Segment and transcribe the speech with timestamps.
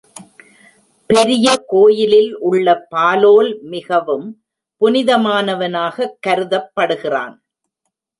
[1.09, 4.25] பெரிய கோயிலில் உள்ள பாலோல் மிகவும்
[4.81, 7.35] புனிதமானவனாகக் கருதப்படுகிறான்.